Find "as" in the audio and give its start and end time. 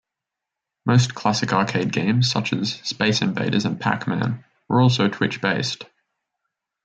2.53-2.73